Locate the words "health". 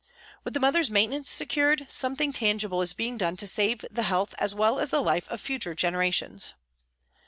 4.01-4.33